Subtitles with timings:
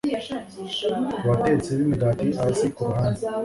[1.23, 3.19] Abatetsi bimigati hasi kuruhande